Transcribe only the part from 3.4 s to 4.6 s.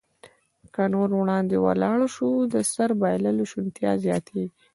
شونتیا زیاتېږي.